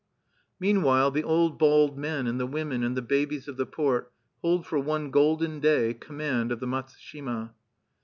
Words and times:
Meanwhile, 0.59 1.11
the 1.11 1.21
old 1.23 1.59
bald 1.59 1.95
men 1.95 2.25
and 2.25 2.39
the 2.39 2.47
women 2.47 2.81
and 2.83 2.97
the 2.97 3.03
babies 3.03 3.47
of 3.47 3.55
the 3.57 3.67
port 3.67 4.11
hold 4.41 4.65
for 4.65 4.79
one 4.79 5.11
golden 5.11 5.59
day 5.59 5.93
command 5.93 6.51
of 6.51 6.59
the 6.59 6.65
Matsushima. 6.65 7.51